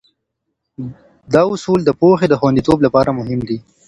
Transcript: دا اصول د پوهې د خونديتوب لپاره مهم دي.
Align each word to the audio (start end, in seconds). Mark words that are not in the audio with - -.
دا 1.33 1.41
اصول 1.53 1.79
د 1.85 1.89
پوهې 1.99 2.25
د 2.29 2.33
خونديتوب 2.39 2.77
لپاره 2.85 3.09
مهم 3.19 3.39
دي. 3.49 3.57